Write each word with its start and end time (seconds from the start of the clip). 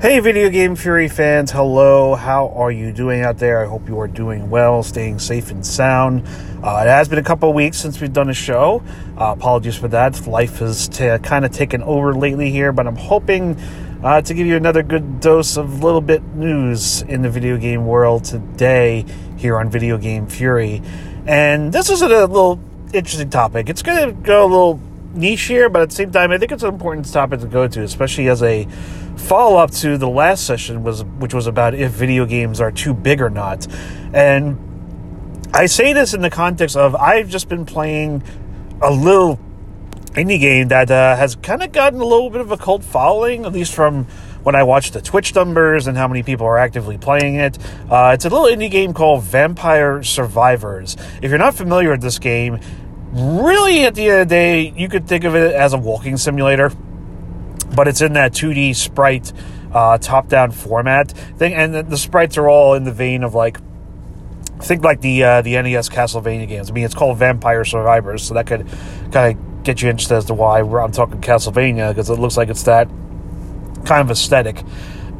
Hey, 0.00 0.18
Video 0.18 0.50
Game 0.50 0.76
Fury 0.76 1.08
fans, 1.08 1.52
hello. 1.52 2.14
How 2.14 2.48
are 2.48 2.70
you 2.70 2.92
doing 2.92 3.22
out 3.22 3.38
there? 3.38 3.64
I 3.64 3.68
hope 3.68 3.88
you 3.88 3.98
are 4.00 4.08
doing 4.08 4.50
well, 4.50 4.82
staying 4.82 5.20
safe 5.20 5.50
and 5.50 5.64
sound. 5.64 6.26
Uh, 6.62 6.82
it 6.84 6.88
has 6.88 7.08
been 7.08 7.20
a 7.20 7.22
couple 7.22 7.50
weeks 7.54 7.78
since 7.78 8.00
we've 8.00 8.12
done 8.12 8.28
a 8.28 8.34
show. 8.34 8.82
Uh, 9.18 9.32
apologies 9.36 9.76
for 9.76 9.88
that. 9.88 10.26
Life 10.26 10.58
has 10.58 10.88
t- 10.88 11.16
kind 11.22 11.44
of 11.44 11.52
taken 11.52 11.80
over 11.82 12.12
lately 12.12 12.50
here, 12.50 12.70
but 12.70 12.86
I'm 12.86 12.96
hoping 12.96 13.56
uh, 14.02 14.20
to 14.20 14.34
give 14.34 14.46
you 14.46 14.56
another 14.56 14.82
good 14.82 15.20
dose 15.20 15.56
of 15.56 15.82
little 15.82 16.02
bit 16.02 16.22
news 16.34 17.00
in 17.02 17.22
the 17.22 17.30
video 17.30 17.56
game 17.56 17.86
world 17.86 18.24
today 18.24 19.06
here 19.38 19.56
on 19.56 19.70
Video 19.70 19.96
Game 19.96 20.26
Fury. 20.26 20.82
And 21.24 21.72
this 21.72 21.88
is 21.88 22.02
a 22.02 22.08
little 22.08 22.60
interesting 22.92 23.30
topic. 23.30 23.70
It's 23.70 23.82
going 23.82 24.08
to 24.08 24.12
go 24.12 24.44
a 24.44 24.48
little 24.48 24.80
niche 25.14 25.42
here, 25.42 25.68
but 25.68 25.82
at 25.82 25.90
the 25.90 25.94
same 25.94 26.10
time, 26.10 26.30
I 26.30 26.38
think 26.38 26.52
it's 26.52 26.62
an 26.62 26.68
important 26.68 27.10
topic 27.10 27.40
to 27.40 27.46
go 27.46 27.68
to, 27.68 27.82
especially 27.82 28.28
as 28.28 28.42
a 28.42 28.66
follow 29.16 29.56
up 29.56 29.70
to 29.70 29.96
the 29.96 30.08
last 30.08 30.46
session 30.46 30.82
was 30.82 31.04
which 31.04 31.32
was 31.32 31.46
about 31.46 31.74
if 31.74 31.92
video 31.92 32.26
games 32.26 32.60
are 32.60 32.72
too 32.72 32.92
big 32.92 33.20
or 33.20 33.30
not. 33.30 33.66
And 34.12 34.58
I 35.54 35.66
say 35.66 35.92
this 35.92 36.14
in 36.14 36.20
the 36.20 36.30
context 36.30 36.76
of 36.76 36.94
I've 36.96 37.28
just 37.28 37.48
been 37.48 37.64
playing 37.64 38.22
a 38.82 38.90
little 38.90 39.38
indie 40.14 40.40
game 40.40 40.68
that 40.68 40.90
uh, 40.90 41.16
has 41.16 41.36
kind 41.36 41.62
of 41.62 41.72
gotten 41.72 42.00
a 42.00 42.04
little 42.04 42.30
bit 42.30 42.40
of 42.40 42.50
a 42.50 42.56
cult 42.56 42.84
following, 42.84 43.44
at 43.44 43.52
least 43.52 43.74
from 43.74 44.04
when 44.44 44.54
I 44.54 44.62
watch 44.62 44.90
the 44.90 45.00
Twitch 45.00 45.34
numbers 45.34 45.86
and 45.86 45.96
how 45.96 46.06
many 46.06 46.22
people 46.22 46.46
are 46.46 46.58
actively 46.58 46.98
playing 46.98 47.36
it. 47.36 47.58
Uh, 47.90 48.12
it's 48.14 48.24
a 48.24 48.28
little 48.28 48.46
indie 48.46 48.70
game 48.70 48.92
called 48.92 49.22
Vampire 49.22 50.02
Survivors. 50.02 50.96
If 51.22 51.30
you're 51.30 51.38
not 51.38 51.54
familiar 51.54 51.90
with 51.90 52.02
this 52.02 52.18
game, 52.18 52.60
really 53.14 53.84
at 53.84 53.94
the 53.94 54.10
end 54.10 54.22
of 54.22 54.28
the 54.28 54.34
day, 54.34 54.74
you 54.76 54.88
could 54.88 55.06
think 55.06 55.24
of 55.24 55.34
it 55.34 55.54
as 55.54 55.72
a 55.72 55.78
walking 55.78 56.16
simulator 56.16 56.70
but 57.74 57.88
it's 57.88 58.00
in 58.00 58.12
that 58.14 58.32
2D 58.32 58.76
sprite 58.76 59.32
uh, 59.72 59.98
top 59.98 60.28
down 60.28 60.52
format 60.52 61.10
thing, 61.10 61.52
and 61.54 61.74
the, 61.74 61.82
the, 61.82 61.98
sprites 61.98 62.38
are 62.38 62.48
all 62.48 62.74
in 62.74 62.84
the 62.84 62.92
vein 62.92 63.24
of 63.24 63.34
like 63.34 63.58
think 64.60 64.84
like 64.84 65.00
the 65.00 65.24
uh, 65.24 65.42
the 65.42 65.60
NES 65.60 65.88
Castlevania 65.88 66.46
games. 66.46 66.70
I 66.70 66.72
mean, 66.72 66.84
it's 66.84 66.94
called 66.94 67.18
Vampire 67.18 67.64
Survivors, 67.64 68.22
so 68.22 68.34
that 68.34 68.46
could 68.46 68.68
kind 69.10 69.36
of 69.36 69.64
get 69.64 69.82
you 69.82 69.90
interested 69.90 70.14
as 70.14 70.26
to 70.26 70.34
why 70.34 70.60
I'm 70.60 70.92
talking 70.92 71.20
Castlevania 71.20 71.90
because 71.90 72.08
it 72.10 72.18
looks 72.18 72.36
like 72.36 72.48
it's 72.48 72.62
that 72.64 72.88
kind 73.84 74.00
of 74.00 74.10
aesthetic 74.10 74.62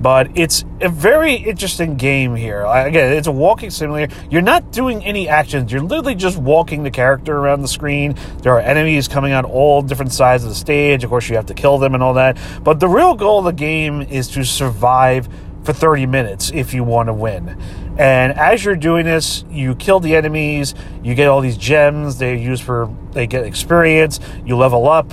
but 0.04 0.30
it's 0.34 0.66
a 0.82 0.90
very 0.90 1.32
interesting 1.32 1.96
game 1.96 2.36
here. 2.36 2.62
Again, 2.62 3.14
it's 3.14 3.26
a 3.26 3.32
walking 3.32 3.70
simulator. 3.70 4.14
You're 4.28 4.42
not 4.42 4.70
doing 4.70 5.02
any 5.02 5.30
actions. 5.30 5.72
You're 5.72 5.80
literally 5.80 6.14
just 6.14 6.36
walking 6.36 6.82
the 6.82 6.90
character 6.90 7.34
around 7.34 7.62
the 7.62 7.68
screen. 7.68 8.14
There 8.42 8.52
are 8.52 8.60
enemies 8.60 9.08
coming 9.08 9.32
on 9.32 9.46
all 9.46 9.80
different 9.80 10.12
sides 10.12 10.42
of 10.42 10.50
the 10.50 10.54
stage. 10.54 11.04
Of 11.04 11.08
course, 11.08 11.30
you 11.30 11.36
have 11.36 11.46
to 11.46 11.54
kill 11.54 11.78
them 11.78 11.94
and 11.94 12.02
all 12.02 12.12
that. 12.14 12.36
But 12.62 12.80
the 12.80 12.86
real 12.86 13.14
goal 13.14 13.38
of 13.38 13.46
the 13.46 13.52
game 13.52 14.02
is 14.02 14.28
to 14.32 14.44
survive 14.44 15.26
for 15.62 15.72
30 15.72 16.04
minutes 16.04 16.50
if 16.52 16.74
you 16.74 16.84
want 16.84 17.06
to 17.06 17.14
win. 17.14 17.58
And 17.96 18.38
as 18.38 18.62
you're 18.62 18.76
doing 18.76 19.06
this, 19.06 19.46
you 19.48 19.74
kill 19.74 20.00
the 20.00 20.16
enemies, 20.16 20.74
you 21.02 21.14
get 21.14 21.28
all 21.28 21.40
these 21.40 21.56
gems 21.56 22.18
they 22.18 22.36
use 22.36 22.60
for 22.60 22.94
they 23.12 23.26
get 23.26 23.46
experience, 23.46 24.20
you 24.44 24.54
level 24.54 24.86
up, 24.86 25.10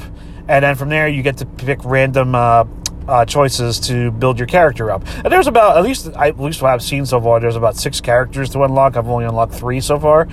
and 0.49 0.65
then 0.65 0.75
from 0.75 0.89
there 0.89 1.07
you 1.07 1.23
get 1.23 1.37
to 1.37 1.45
pick 1.45 1.79
random 1.85 2.35
uh, 2.35 2.65
uh, 3.07 3.25
choices 3.25 3.79
to 3.79 4.11
build 4.11 4.37
your 4.37 4.47
character 4.47 4.91
up. 4.91 5.05
And 5.23 5.31
there's 5.31 5.47
about 5.47 5.77
at 5.77 5.83
least 5.83 6.07
at 6.07 6.39
least 6.39 6.61
what 6.61 6.71
I've 6.71 6.83
seen 6.83 7.05
so 7.05 7.19
far. 7.21 7.39
There's 7.39 7.55
about 7.55 7.75
six 7.75 8.01
characters 8.01 8.49
to 8.51 8.63
unlock. 8.63 8.97
I've 8.97 9.07
only 9.07 9.25
unlocked 9.25 9.53
three 9.53 9.81
so 9.81 9.99
far, 9.99 10.27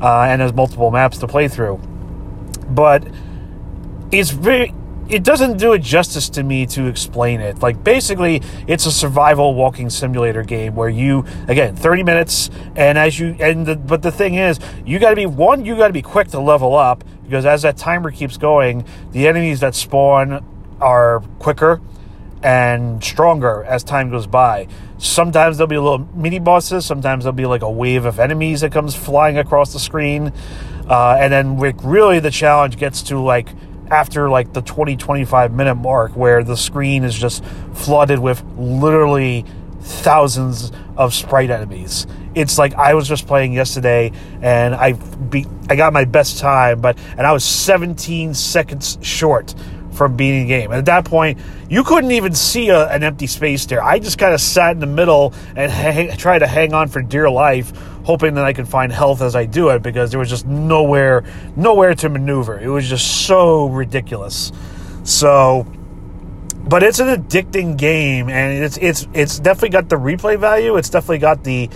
uh, 0.00 0.22
and 0.22 0.40
there's 0.40 0.52
multiple 0.52 0.90
maps 0.90 1.18
to 1.18 1.26
play 1.26 1.48
through. 1.48 1.76
But 2.68 3.06
it's 4.10 4.30
very 4.30 4.72
it 5.08 5.22
doesn't 5.22 5.58
do 5.58 5.74
it 5.74 5.82
justice 5.82 6.30
to 6.30 6.42
me 6.42 6.64
to 6.66 6.86
explain 6.86 7.40
it. 7.40 7.60
Like 7.60 7.84
basically, 7.84 8.40
it's 8.66 8.86
a 8.86 8.92
survival 8.92 9.54
walking 9.54 9.90
simulator 9.90 10.42
game 10.42 10.74
where 10.74 10.88
you 10.88 11.26
again 11.48 11.76
30 11.76 12.02
minutes, 12.02 12.50
and 12.74 12.96
as 12.96 13.18
you 13.18 13.36
and 13.38 13.66
the, 13.66 13.76
but 13.76 14.02
the 14.02 14.12
thing 14.12 14.34
is, 14.34 14.58
you 14.84 14.98
got 14.98 15.10
to 15.10 15.16
be 15.16 15.26
one, 15.26 15.64
you 15.64 15.76
got 15.76 15.88
to 15.88 15.92
be 15.92 16.02
quick 16.02 16.28
to 16.28 16.40
level 16.40 16.74
up 16.74 17.04
because 17.24 17.44
as 17.44 17.62
that 17.62 17.76
timer 17.76 18.10
keeps 18.10 18.36
going, 18.36 18.84
the 19.12 19.28
enemies 19.28 19.60
that 19.60 19.74
spawn 19.74 20.44
are 20.80 21.20
quicker 21.38 21.80
and 22.44 23.02
stronger 23.02 23.64
as 23.64 23.82
time 23.82 24.10
goes 24.10 24.26
by. 24.26 24.68
Sometimes 24.98 25.56
there'll 25.56 25.66
be 25.66 25.78
little 25.78 26.06
mini 26.14 26.38
bosses. 26.38 26.84
Sometimes 26.84 27.24
there'll 27.24 27.34
be 27.34 27.46
like 27.46 27.62
a 27.62 27.70
wave 27.70 28.04
of 28.04 28.20
enemies 28.20 28.60
that 28.60 28.70
comes 28.70 28.94
flying 28.94 29.38
across 29.38 29.72
the 29.72 29.80
screen. 29.80 30.30
Uh, 30.88 31.16
and 31.18 31.32
then 31.32 31.58
really 31.58 32.20
the 32.20 32.30
challenge 32.30 32.76
gets 32.76 33.02
to 33.04 33.18
like 33.18 33.48
after 33.90 34.28
like 34.28 34.52
the 34.52 34.62
20 34.62 34.96
25 34.96 35.52
minute 35.52 35.74
mark 35.74 36.14
where 36.16 36.44
the 36.44 36.56
screen 36.56 37.04
is 37.04 37.14
just 37.14 37.44
flooded 37.72 38.18
with 38.18 38.42
literally 38.56 39.44
thousands 39.80 40.70
of 40.96 41.14
sprite 41.14 41.50
enemies. 41.50 42.06
It's 42.34 42.58
like 42.58 42.74
I 42.74 42.94
was 42.94 43.08
just 43.08 43.26
playing 43.26 43.54
yesterday 43.54 44.12
and 44.42 44.74
I 44.74 44.92
beat 44.92 45.46
I 45.70 45.76
got 45.76 45.94
my 45.94 46.04
best 46.04 46.38
time 46.38 46.82
but 46.82 46.98
and 47.16 47.26
I 47.26 47.32
was 47.32 47.44
17 47.44 48.34
seconds 48.34 48.98
short 49.00 49.54
from 49.94 50.16
beating 50.16 50.42
the 50.42 50.48
game. 50.48 50.70
And 50.70 50.78
at 50.78 50.84
that 50.86 51.04
point, 51.04 51.38
you 51.68 51.84
couldn't 51.84 52.12
even 52.12 52.34
see 52.34 52.68
a, 52.68 52.88
an 52.88 53.02
empty 53.02 53.26
space 53.26 53.64
there. 53.66 53.82
I 53.82 53.98
just 53.98 54.18
kind 54.18 54.34
of 54.34 54.40
sat 54.40 54.72
in 54.72 54.80
the 54.80 54.86
middle 54.86 55.32
and 55.56 56.18
tried 56.18 56.40
to 56.40 56.46
hang 56.46 56.74
on 56.74 56.88
for 56.88 57.00
dear 57.00 57.30
life, 57.30 57.72
hoping 58.04 58.34
that 58.34 58.44
I 58.44 58.52
could 58.52 58.68
find 58.68 58.92
health 58.92 59.22
as 59.22 59.34
I 59.34 59.46
do 59.46 59.70
it 59.70 59.82
because 59.82 60.10
there 60.10 60.20
was 60.20 60.28
just 60.28 60.46
nowhere, 60.46 61.24
nowhere 61.56 61.94
to 61.96 62.08
maneuver. 62.08 62.58
It 62.58 62.68
was 62.68 62.88
just 62.88 63.26
so 63.26 63.66
ridiculous. 63.66 64.52
So, 65.04 65.66
but 66.66 66.82
it's 66.82 66.98
an 66.98 67.08
addicting 67.08 67.76
game, 67.76 68.30
and 68.30 68.64
it's 68.64 68.78
it's 68.78 69.06
it's 69.12 69.38
definitely 69.38 69.68
got 69.68 69.90
the 69.90 69.96
replay 69.96 70.38
value. 70.38 70.76
It's 70.76 70.88
definitely 70.88 71.18
got 71.18 71.44
the 71.44 71.68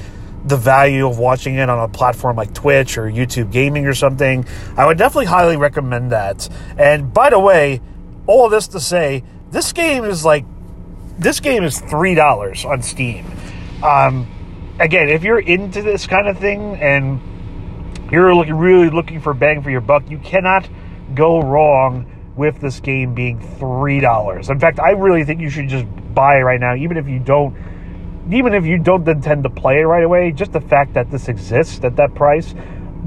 the 0.44 0.56
value 0.56 1.06
of 1.06 1.18
watching 1.18 1.56
it 1.56 1.68
on 1.68 1.78
a 1.78 1.88
platform 1.88 2.36
like 2.36 2.54
Twitch 2.54 2.96
or 2.96 3.04
YouTube 3.04 3.52
Gaming 3.52 3.86
or 3.86 3.94
something. 3.94 4.46
I 4.76 4.86
would 4.86 4.96
definitely 4.96 5.26
highly 5.26 5.56
recommend 5.56 6.12
that. 6.12 6.48
And 6.78 7.12
by 7.12 7.30
the 7.30 7.38
way, 7.38 7.80
all 8.28 8.48
this 8.48 8.68
to 8.68 8.78
say, 8.78 9.24
this 9.50 9.72
game 9.72 10.04
is 10.04 10.24
like 10.24 10.44
this 11.18 11.40
game 11.40 11.64
is 11.64 11.80
three 11.80 12.14
dollars 12.14 12.64
on 12.64 12.82
Steam. 12.82 13.26
Um, 13.82 14.28
again, 14.78 15.08
if 15.08 15.24
you're 15.24 15.40
into 15.40 15.82
this 15.82 16.06
kind 16.06 16.28
of 16.28 16.38
thing 16.38 16.76
and 16.76 17.20
you're 18.12 18.32
looking 18.34 18.54
really 18.54 18.90
looking 18.90 19.20
for 19.20 19.34
bang 19.34 19.62
for 19.62 19.70
your 19.70 19.80
buck, 19.80 20.08
you 20.08 20.18
cannot 20.18 20.68
go 21.14 21.40
wrong 21.40 22.06
with 22.36 22.60
this 22.60 22.78
game 22.78 23.14
being 23.14 23.40
three 23.58 23.98
dollars. 23.98 24.50
In 24.50 24.60
fact, 24.60 24.78
I 24.78 24.90
really 24.90 25.24
think 25.24 25.40
you 25.40 25.50
should 25.50 25.68
just 25.68 25.86
buy 26.14 26.36
it 26.36 26.42
right 26.42 26.60
now, 26.60 26.76
even 26.76 26.96
if 26.96 27.08
you 27.08 27.18
don't 27.18 27.56
even 28.30 28.52
if 28.52 28.66
you 28.66 28.78
don't 28.78 29.08
intend 29.08 29.42
to 29.44 29.50
play 29.50 29.80
it 29.80 29.84
right 29.84 30.04
away, 30.04 30.32
just 30.32 30.52
the 30.52 30.60
fact 30.60 30.92
that 30.92 31.10
this 31.10 31.28
exists 31.28 31.82
at 31.82 31.96
that 31.96 32.14
price 32.14 32.54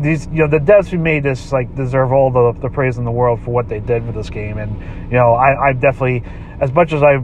these 0.02 0.28
you 0.28 0.40
know 0.40 0.48
the 0.48 0.60
devs 0.60 0.88
who 0.88 0.98
made 0.98 1.24
this 1.24 1.52
like 1.52 1.74
deserve 1.76 2.12
all 2.12 2.32
the, 2.32 2.60
the 2.60 2.70
praise 2.70 2.98
in 2.98 3.06
the 3.06 3.12
world 3.12 3.42
for 3.42 3.52
what 3.52 3.70
they 3.70 3.80
did 3.80 4.06
with 4.06 4.16
this 4.16 4.30
game. 4.30 4.58
And 4.58 4.80
you 5.12 5.18
know 5.18 5.34
I, 5.34 5.70
I 5.70 5.74
definitely 5.74 6.24
as 6.60 6.72
much 6.72 6.94
as 6.94 7.04
I 7.04 7.24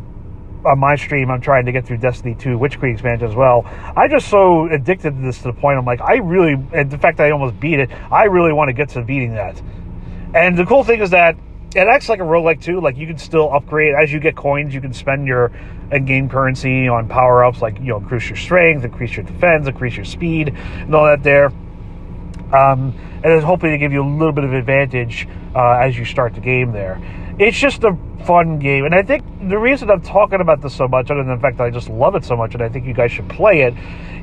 on 0.66 0.80
my 0.80 0.96
stream 0.96 1.30
I'm 1.30 1.42
trying 1.42 1.66
to 1.66 1.72
get 1.72 1.86
through 1.86 1.98
Destiny 1.98 2.36
2 2.36 2.58
Witch 2.58 2.80
Queen 2.80 2.94
expansion 2.94 3.28
as 3.28 3.36
well 3.36 3.64
I 3.96 4.08
just 4.08 4.28
so 4.28 4.68
addicted 4.68 5.12
to 5.12 5.22
this 5.22 5.38
to 5.38 5.44
the 5.46 5.54
point 5.54 5.78
I'm 5.78 5.86
like 5.86 6.02
I 6.02 6.16
really 6.16 6.56
and 6.74 6.90
the 6.90 6.98
fact 6.98 7.20
I 7.20 7.32
almost 7.32 7.60
beat 7.60 7.80
it 7.80 7.90
I 8.12 8.26
really 8.26 8.54
want 8.54 8.70
to 8.70 8.74
get 8.74 8.90
to 8.90 9.02
beating 9.02 9.34
that. 9.34 9.62
And 10.34 10.58
the 10.58 10.66
cool 10.66 10.84
thing 10.84 11.00
is 11.02 11.12
that 11.12 11.38
it 11.76 11.88
acts 11.88 12.10
like 12.10 12.20
a 12.20 12.24
roguelike 12.24 12.62
too 12.62 12.80
like 12.80 12.98
you 12.98 13.08
can 13.08 13.18
still 13.18 13.54
upgrade 13.54 13.94
as 13.94 14.12
you 14.12 14.20
get 14.20 14.36
coins 14.36 14.74
you 14.74 14.82
can 14.82 14.94
spend 14.94 15.28
your 15.28 15.52
in-game 15.92 16.28
currency 16.28 16.88
on 16.88 17.08
power-ups 17.08 17.62
like 17.62 17.78
you 17.80 17.88
know 17.88 17.98
increase 17.98 18.28
your 18.30 18.38
strength 18.38 18.84
increase 18.84 19.16
your 19.16 19.26
defense 19.26 19.68
increase 19.68 19.96
your 19.96 20.06
speed 20.06 20.50
and 20.50 20.96
all 20.96 21.06
that 21.06 21.24
there 21.24 21.52
um, 22.54 22.94
and 23.24 23.26
it's 23.26 23.44
hoping 23.44 23.72
to 23.72 23.78
give 23.78 23.92
you 23.92 24.04
a 24.04 24.10
little 24.10 24.34
bit 24.34 24.44
of 24.44 24.54
advantage 24.54 25.28
uh, 25.56 25.80
as 25.82 25.98
you 25.98 26.06
start 26.06 26.34
the 26.34 26.42
game 26.42 26.72
there. 26.72 27.02
It's 27.40 27.58
just 27.58 27.84
a 27.84 27.96
fun 28.26 28.60
game, 28.60 28.86
and 28.86 28.96
I 28.96 29.04
think 29.04 29.24
the 29.48 29.58
reason 29.58 29.92
I'm 29.92 30.02
talking 30.02 30.42
about 30.42 30.62
this 30.62 30.76
so 30.76 30.88
much, 30.88 31.12
other 31.12 31.24
than 31.24 31.36
the 31.36 31.42
fact 31.42 31.58
that 31.58 31.66
I 31.66 31.70
just 31.70 31.90
love 31.90 32.16
it 32.16 32.26
so 32.26 32.36
much, 32.36 32.54
and 32.56 32.64
I 32.64 32.70
think 32.70 32.86
you 32.86 32.94
guys 32.94 33.12
should 33.12 33.30
play 33.30 33.62
it, 33.62 33.74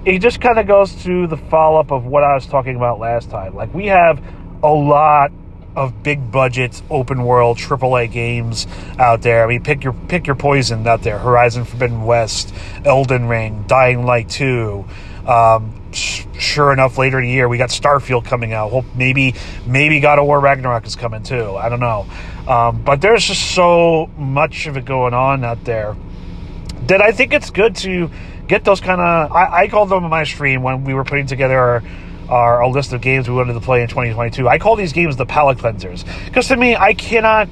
it 0.04 0.18
just 0.18 0.40
kind 0.40 0.58
of 0.58 0.66
goes 0.66 1.02
to 1.04 1.26
the 1.26 1.36
follow 1.36 1.80
up 1.80 1.90
of 1.90 2.04
what 2.04 2.22
I 2.24 2.34
was 2.34 2.46
talking 2.46 2.76
about 2.76 2.98
last 2.98 3.30
time. 3.30 3.54
Like 3.54 3.72
we 3.72 3.86
have 3.86 4.22
a 4.62 4.72
lot 4.72 5.30
of 5.76 6.02
big 6.02 6.30
budget 6.30 6.80
open 6.90 7.24
world 7.24 7.58
AAA 7.58 8.10
games 8.10 8.66
out 8.98 9.22
there. 9.22 9.44
I 9.44 9.46
mean, 9.46 9.62
pick 9.62 9.82
your 9.82 9.92
pick 9.92 10.26
your 10.26 10.36
poison 10.36 10.86
out 10.86 11.02
there: 11.02 11.18
Horizon 11.18 11.64
Forbidden 11.64 12.04
West, 12.04 12.54
Elden 12.84 13.26
Ring, 13.26 13.64
Dying 13.66 14.04
Light 14.04 14.28
Two. 14.28 14.84
Um, 15.26 15.92
sure 15.92 16.72
enough, 16.72 16.98
later 16.98 17.18
in 17.18 17.26
the 17.26 17.30
year 17.30 17.48
we 17.48 17.58
got 17.58 17.70
Starfield 17.70 18.24
coming 18.24 18.52
out. 18.52 18.70
Hope 18.70 18.84
maybe 18.94 19.34
maybe 19.66 20.00
God 20.00 20.18
of 20.18 20.26
War 20.26 20.40
Ragnarok 20.40 20.86
is 20.86 20.96
coming 20.96 21.22
too. 21.22 21.56
I 21.56 21.68
don't 21.68 21.80
know, 21.80 22.06
um, 22.46 22.82
but 22.82 23.00
there's 23.00 23.24
just 23.24 23.54
so 23.54 24.10
much 24.16 24.66
of 24.66 24.76
it 24.76 24.84
going 24.84 25.14
on 25.14 25.44
out 25.44 25.64
there 25.64 25.96
that 26.86 27.00
I 27.00 27.12
think 27.12 27.32
it's 27.32 27.50
good 27.50 27.76
to 27.76 28.10
get 28.46 28.64
those 28.64 28.80
kind 28.80 29.00
of. 29.00 29.32
I, 29.32 29.62
I 29.62 29.68
called 29.68 29.88
them 29.88 30.04
on 30.04 30.10
my 30.10 30.24
stream 30.24 30.62
when 30.62 30.84
we 30.84 30.94
were 30.94 31.04
putting 31.04 31.26
together 31.26 31.58
our. 31.58 31.82
List 32.64 32.92
of 32.94 33.02
games 33.02 33.28
we 33.28 33.34
wanted 33.34 33.52
to 33.52 33.60
play 33.60 33.82
in 33.82 33.88
2022. 33.88 34.48
I 34.48 34.58
call 34.58 34.74
these 34.74 34.94
games 34.94 35.14
the 35.14 35.26
palate 35.26 35.58
cleansers 35.58 36.04
because 36.24 36.48
to 36.48 36.56
me, 36.56 36.74
I 36.74 36.94
cannot 36.94 37.48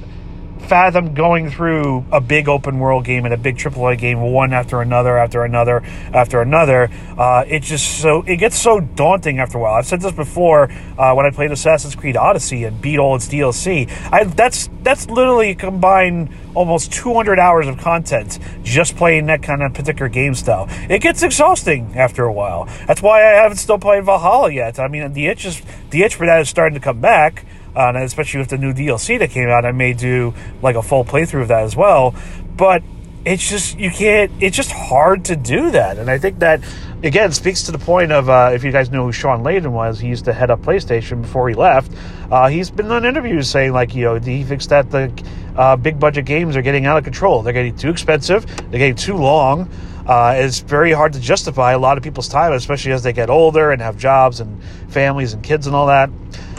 fathom 0.63 1.13
going 1.13 1.49
through 1.49 2.05
a 2.11 2.21
big 2.21 2.47
open 2.47 2.79
world 2.79 3.05
game 3.05 3.25
and 3.25 3.33
a 3.33 3.37
big 3.37 3.57
AAA 3.57 3.97
game 3.97 4.21
one 4.21 4.53
after 4.53 4.81
another 4.81 5.17
after 5.17 5.43
another 5.43 5.83
after 6.13 6.41
another. 6.41 6.89
Uh, 7.17 7.43
it 7.47 7.61
just 7.61 7.99
so 7.99 8.23
it 8.23 8.37
gets 8.37 8.57
so 8.57 8.79
daunting 8.79 9.39
after 9.39 9.57
a 9.57 9.61
while. 9.61 9.75
I've 9.75 9.85
said 9.85 10.01
this 10.01 10.11
before 10.11 10.71
uh, 10.97 11.13
when 11.13 11.25
I 11.25 11.31
played 11.31 11.51
Assassin's 11.51 11.95
Creed 11.95 12.17
Odyssey 12.17 12.63
and 12.63 12.81
beat 12.81 12.99
all 12.99 13.15
its 13.15 13.27
DLC. 13.27 13.89
I, 14.11 14.23
that's 14.23 14.69
that's 14.81 15.09
literally 15.09 15.55
combined 15.55 16.29
almost 16.55 16.93
200 16.93 17.39
hours 17.39 17.67
of 17.67 17.77
content 17.77 18.39
just 18.63 18.95
playing 18.95 19.25
that 19.25 19.41
kind 19.41 19.63
of 19.63 19.73
particular 19.73 20.09
game 20.09 20.35
style. 20.35 20.67
It 20.89 21.01
gets 21.01 21.23
exhausting 21.23 21.95
after 21.95 22.25
a 22.25 22.31
while. 22.31 22.65
That's 22.87 23.01
why 23.01 23.21
I 23.21 23.41
haven't 23.41 23.57
still 23.57 23.79
played 23.79 24.05
Valhalla 24.05 24.51
yet. 24.51 24.79
I 24.79 24.87
mean, 24.87 25.13
the 25.13 25.27
itch 25.27 25.45
is 25.45 25.61
the 25.89 26.03
itch 26.03 26.15
for 26.15 26.25
that 26.25 26.41
is 26.41 26.49
starting 26.49 26.75
to 26.75 26.83
come 26.83 27.01
back 27.01 27.45
uh, 27.75 27.87
and 27.87 27.97
especially 27.97 28.39
with 28.39 28.49
the 28.49 28.57
new 28.57 28.73
DLC 28.73 29.19
that 29.19 29.31
came 29.31 29.49
out, 29.49 29.65
I 29.65 29.71
may 29.71 29.93
do 29.93 30.33
like 30.61 30.75
a 30.75 30.83
full 30.83 31.03
playthrough 31.03 31.43
of 31.43 31.47
that 31.49 31.63
as 31.63 31.75
well. 31.75 32.15
But 32.55 32.83
it's 33.25 33.49
just 33.49 33.79
you 33.79 33.89
can't. 33.89 34.31
It's 34.41 34.55
just 34.55 34.71
hard 34.71 35.25
to 35.25 35.35
do 35.35 35.71
that, 35.71 35.97
and 35.97 36.09
I 36.09 36.17
think 36.17 36.39
that 36.39 36.61
again 37.03 37.31
speaks 37.31 37.63
to 37.63 37.71
the 37.71 37.79
point 37.79 38.11
of 38.11 38.29
uh, 38.29 38.51
if 38.53 38.63
you 38.63 38.71
guys 38.71 38.91
know 38.91 39.05
who 39.05 39.11
Shawn 39.11 39.43
Layden 39.43 39.71
was, 39.71 39.99
he 39.99 40.07
used 40.07 40.25
to 40.25 40.33
head 40.33 40.51
up 40.51 40.61
PlayStation 40.61 41.21
before 41.21 41.47
he 41.47 41.55
left. 41.55 41.91
Uh, 42.29 42.47
he's 42.49 42.69
been 42.69 42.91
on 42.91 43.05
interviews 43.05 43.49
saying 43.49 43.71
like 43.71 43.95
you 43.95 44.03
know 44.03 44.19
he 44.19 44.43
thinks 44.43 44.67
that 44.67 44.91
the 44.91 45.11
uh, 45.55 45.75
big 45.75 45.99
budget 45.99 46.25
games 46.25 46.57
are 46.57 46.61
getting 46.61 46.85
out 46.85 46.97
of 46.97 47.03
control. 47.03 47.41
They're 47.41 47.53
getting 47.53 47.77
too 47.77 47.89
expensive. 47.89 48.45
They're 48.69 48.79
getting 48.79 48.95
too 48.95 49.15
long. 49.15 49.69
Uh, 50.05 50.33
it's 50.35 50.59
very 50.59 50.91
hard 50.91 51.13
to 51.13 51.19
justify 51.21 51.71
a 51.71 51.79
lot 51.79 51.97
of 51.97 52.03
people's 52.03 52.27
time, 52.27 52.51
especially 52.51 52.91
as 52.91 53.03
they 53.03 53.13
get 53.13 53.29
older 53.29 53.71
and 53.71 53.81
have 53.81 53.97
jobs 53.97 54.41
and 54.41 54.61
families 54.89 55.31
and 55.31 55.41
kids 55.41 55.65
and 55.65 55.73
all 55.73 55.87
that 55.87 56.09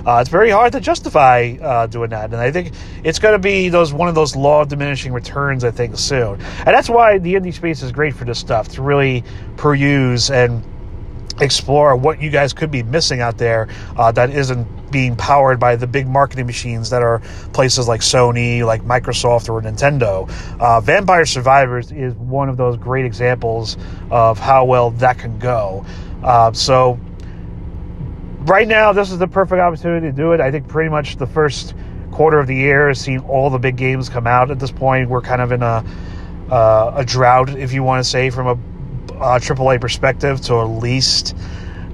uh, 0.06 0.18
it's 0.20 0.30
very 0.30 0.50
hard 0.50 0.72
to 0.72 0.80
justify 0.80 1.56
uh, 1.60 1.86
doing 1.86 2.10
that. 2.10 2.32
And 2.32 2.36
I 2.36 2.50
think 2.50 2.72
it's 3.02 3.18
going 3.18 3.34
to 3.34 3.38
be 3.38 3.68
those 3.68 3.92
one 3.92 4.08
of 4.08 4.14
those 4.14 4.36
law 4.36 4.62
of 4.62 4.68
diminishing 4.68 5.12
returns. 5.12 5.64
I 5.64 5.70
think 5.70 5.96
soon, 5.96 6.40
and 6.40 6.66
that's 6.66 6.88
why 6.88 7.18
the 7.18 7.34
indie 7.34 7.54
space 7.54 7.82
is 7.82 7.92
great 7.92 8.14
for 8.14 8.24
this 8.24 8.38
stuff 8.38 8.68
to 8.68 8.82
really 8.82 9.24
peruse 9.56 10.30
and 10.30 10.62
explore 11.40 11.96
what 11.96 12.20
you 12.20 12.30
guys 12.30 12.52
could 12.52 12.70
be 12.70 12.82
missing 12.82 13.20
out 13.20 13.38
there 13.38 13.68
uh, 13.96 14.12
that 14.12 14.30
isn't 14.30 14.66
being 14.90 15.16
powered 15.16 15.58
by 15.58 15.74
the 15.74 15.86
big 15.88 16.06
marketing 16.06 16.46
machines 16.46 16.90
that 16.90 17.02
are 17.02 17.20
places 17.52 17.88
like 17.88 18.00
Sony, 18.00 18.64
like 18.64 18.82
Microsoft, 18.82 19.48
or 19.48 19.60
Nintendo. 19.60 20.30
Uh, 20.60 20.80
Vampire 20.80 21.24
Survivors 21.24 21.90
is 21.90 22.14
one 22.14 22.48
of 22.48 22.56
those 22.56 22.76
great 22.76 23.04
examples 23.04 23.76
of 24.10 24.38
how 24.38 24.64
well 24.64 24.90
that 24.92 25.18
can 25.18 25.36
go. 25.40 25.84
Uh, 26.22 26.52
so 26.52 26.98
right 28.44 28.68
now, 28.68 28.92
this 28.92 29.10
is 29.10 29.18
the 29.18 29.28
perfect 29.28 29.60
opportunity 29.60 30.06
to 30.06 30.12
do 30.12 30.32
it. 30.32 30.40
I 30.40 30.50
think 30.50 30.68
pretty 30.68 30.90
much 30.90 31.16
the 31.16 31.26
first 31.26 31.74
quarter 32.12 32.38
of 32.38 32.46
the 32.46 32.54
year 32.54 32.88
has 32.88 33.00
seen 33.00 33.20
all 33.20 33.50
the 33.50 33.58
big 33.58 33.76
games 33.76 34.08
come 34.08 34.26
out. 34.26 34.50
At 34.50 34.58
this 34.60 34.70
point, 34.70 35.08
we're 35.08 35.20
kind 35.20 35.40
of 35.40 35.52
in 35.52 35.62
a 35.62 35.84
uh, 36.50 36.92
a 36.96 37.04
drought, 37.04 37.56
if 37.56 37.72
you 37.72 37.82
want 37.82 38.04
to 38.04 38.08
say, 38.08 38.30
from 38.30 38.46
a 38.46 38.52
uh, 39.14 39.38
AAA 39.38 39.80
perspective, 39.80 40.40
to 40.42 40.60
at 40.60 40.64
least, 40.64 41.34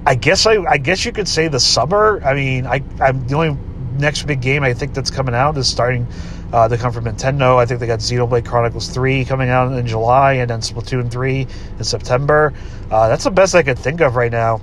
I 0.05 0.17
guess 0.17 0.45
I, 0.45 0.57
I 0.65 0.77
guess 0.77 1.05
you 1.05 1.13
could 1.13 1.29
say 1.29 1.49
the 1.49 1.61
summer. 1.61 2.21
I 2.25 2.35
mean, 2.35 2.67
I 2.67 2.83
I'm 3.01 3.27
the 3.27 3.35
only 3.37 3.59
next 3.99 4.25
big 4.25 4.41
game 4.41 4.63
I 4.63 4.75
think 4.75 4.95
that's 4.95 5.11
coming 5.11 5.35
out 5.35 5.57
is 5.57 5.69
starting 5.69 6.07
uh, 6.53 6.67
to 6.69 6.77
come 6.77 6.93
from 6.93 7.05
Nintendo. 7.05 7.59
I 7.59 7.67
think 7.67 7.81
they 7.81 7.87
got 7.87 8.01
Xenoblade 8.01 8.47
Chronicles 8.47 8.89
3 8.89 9.25
coming 9.25 9.51
out 9.51 9.73
in 9.73 9.87
July 9.87 10.35
and 10.35 10.51
then 10.51 10.61
Splatoon 10.61 11.11
3 11.11 11.47
in 11.79 11.85
September. 11.85 12.53
Uh, 12.91 13.09
that's 13.09 13.25
the 13.25 13.31
best 13.31 13.55
I 13.55 13.63
could 13.63 13.79
think 13.79 14.01
of 14.01 14.17
right 14.17 14.33
now 14.33 14.61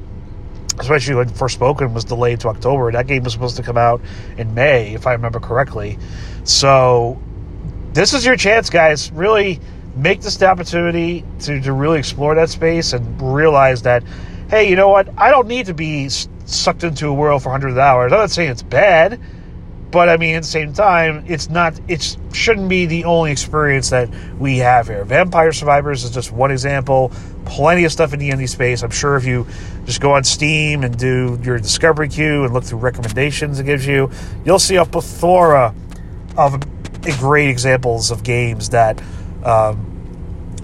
especially 0.80 1.16
when 1.16 1.30
Forspoken 1.30 1.94
was 1.94 2.04
delayed 2.04 2.40
to 2.42 2.50
October. 2.50 2.92
That 2.92 3.08
game 3.08 3.24
was 3.24 3.34
supposed 3.34 3.58
to 3.58 3.64
come 3.64 3.78
out 3.78 4.02
in 4.38 4.54
May, 4.54 4.94
if 4.94 5.08
I 5.08 5.14
remember 5.14 5.40
correctly. 5.40 5.98
So 6.44 7.20
this 7.94 8.14
is 8.14 8.26
your 8.26 8.36
chance, 8.36 8.70
guys. 8.70 9.12
Really 9.12 9.60
make 9.96 10.22
this 10.22 10.38
the 10.38 10.48
opportunity 10.48 11.26
to, 11.42 11.60
to 11.62 11.74
really 11.74 12.00
explore 12.00 12.36
that 12.36 12.50
space 12.50 12.94
and 12.94 13.22
realize 13.22 13.82
that, 13.82 14.04
hey, 14.50 14.70
you 14.70 14.76
know 14.76 14.90
what? 14.90 15.10
I 15.18 15.32
don't 15.32 15.48
need 15.48 15.66
to 15.66 15.74
be 15.74 16.10
sucked 16.10 16.84
into 16.84 17.08
a 17.08 17.14
world 17.14 17.44
for 17.44 17.50
hundreds 17.50 17.74
of 17.74 17.80
hours. 17.80 18.12
I'm 18.12 18.20
not 18.20 18.32
saying 18.32 18.52
it's 18.52 18.64
bad. 18.64 19.20
But 19.92 20.10
I 20.10 20.18
mean, 20.18 20.36
at 20.36 20.44
the 20.44 20.48
same 20.48 20.74
time, 20.74 21.24
it's 21.28 21.50
not. 21.50 21.80
It 21.88 22.18
shouldn't 22.34 22.68
be 22.68 22.86
the 22.86 23.06
only 23.06 23.32
experience 23.32 23.90
that 23.92 24.10
we 24.38 24.58
have 24.58 24.88
here. 24.88 25.06
Vampire 25.06 25.54
Survivors 25.54 26.04
is 26.04 26.12
just 26.12 26.32
one 26.32 26.52
example. 26.52 27.12
Plenty 27.46 27.86
of 27.86 27.92
stuff 27.92 28.14
in 28.14 28.20
the 28.20 28.30
indie 28.30 28.50
space. 28.50 28.84
I'm 28.84 28.92
sure 28.92 29.16
if 29.16 29.26
you 29.26 29.48
just 29.86 30.02
go 30.02 30.12
on 30.12 30.26
Steam 30.26 30.84
and 30.84 30.98
do 30.98 31.40
your 31.42 31.58
discovery 31.58 32.10
queue 32.10 32.44
and 32.44 32.54
look 32.54 32.66
through 32.66 32.80
recommendations 32.80 33.60
it 33.60 33.64
gives 33.64 33.88
you, 33.88 34.12
you'll 34.44 34.60
see 34.60 34.76
a 34.76 34.84
plethora 34.86 35.74
of 36.38 36.62
great 37.20 37.50
examples 37.50 38.12
of 38.12 38.24
games 38.24 38.70
that 38.70 39.02
um, 39.44 39.97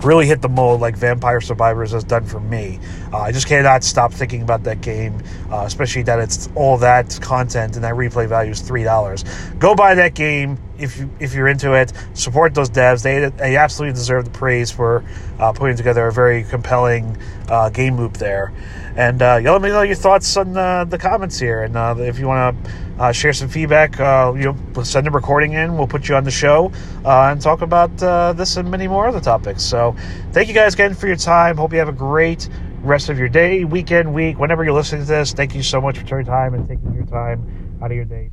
really 0.03 0.25
hit 0.25 0.41
the 0.41 0.50
mold 0.50 0.81
like 0.81 0.95
Vampire 0.95 1.41
Survivors 1.41 1.91
has 1.91 2.03
done 2.03 2.25
for 2.25 2.39
me. 2.39 2.79
Uh, 3.11 3.19
I 3.19 3.31
just 3.31 3.47
cannot 3.47 3.83
stop 3.83 4.13
thinking 4.13 4.41
about 4.41 4.63
that 4.63 4.81
game, 4.81 5.21
uh, 5.51 5.63
especially 5.65 6.03
that 6.03 6.19
it's 6.19 6.50
all 6.55 6.77
that 6.79 7.19
content 7.21 7.75
and 7.75 7.83
that 7.83 7.95
replay 7.95 8.27
value 8.27 8.51
is 8.51 8.61
three 8.61 8.83
dollars. 8.83 9.23
Go 9.59 9.75
buy 9.75 9.95
that 9.95 10.13
game 10.13 10.57
if 10.77 10.97
you 10.97 11.09
if 11.19 11.33
you're 11.33 11.47
into 11.47 11.73
it. 11.73 11.93
Support 12.13 12.53
those 12.53 12.69
devs; 12.69 13.03
they 13.03 13.29
they 13.29 13.57
absolutely 13.57 13.93
deserve 13.93 14.25
the 14.25 14.31
praise 14.31 14.71
for 14.71 15.03
uh, 15.39 15.51
putting 15.51 15.77
together 15.77 16.07
a 16.07 16.11
very 16.11 16.43
compelling 16.43 17.17
uh, 17.49 17.69
game 17.69 17.97
loop 17.97 18.17
there. 18.17 18.53
And 18.95 19.21
uh, 19.21 19.39
let 19.43 19.61
me 19.61 19.69
know 19.69 19.81
your 19.81 19.95
thoughts 19.95 20.37
on 20.37 20.55
uh, 20.55 20.85
the 20.85 20.99
comments 20.99 21.39
here, 21.39 21.63
and 21.63 21.75
if 21.99 22.19
you 22.19 22.27
want 22.27 22.63
to 22.65 22.71
uh, 22.99 23.11
share 23.11 23.33
some 23.33 23.49
feedback. 23.49 23.99
Uh, 23.99 24.33
you 24.35 24.55
know, 24.75 24.83
send 24.83 25.07
a 25.07 25.11
recording 25.11 25.53
in. 25.53 25.77
We'll 25.77 25.87
put 25.87 26.07
you 26.07 26.15
on 26.15 26.23
the 26.23 26.31
show 26.31 26.71
uh, 27.05 27.31
and 27.31 27.41
talk 27.41 27.61
about 27.61 28.01
uh, 28.01 28.33
this 28.33 28.57
and 28.57 28.69
many 28.69 28.87
more 28.87 29.07
other 29.07 29.21
topics. 29.21 29.63
So, 29.63 29.95
thank 30.31 30.47
you 30.47 30.53
guys 30.53 30.73
again 30.73 30.93
for 30.93 31.07
your 31.07 31.15
time. 31.15 31.57
Hope 31.57 31.73
you 31.73 31.79
have 31.79 31.89
a 31.89 31.93
great 31.93 32.49
rest 32.81 33.09
of 33.09 33.17
your 33.17 33.29
day, 33.29 33.63
weekend, 33.63 34.13
week, 34.13 34.37
whenever 34.39 34.63
you're 34.63 34.73
listening 34.73 35.01
to 35.01 35.07
this. 35.07 35.33
Thank 35.33 35.55
you 35.55 35.63
so 35.63 35.79
much 35.81 35.97
for 35.97 36.05
your 36.05 36.23
time 36.23 36.53
and 36.53 36.67
taking 36.67 36.93
your 36.93 37.05
time 37.05 37.79
out 37.81 37.91
of 37.91 37.95
your 37.95 38.05
day. 38.05 38.31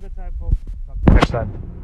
Good 0.00 0.14
time, 0.14 0.32
folks. 0.38 0.56
Next 1.08 1.30
time. 1.30 1.77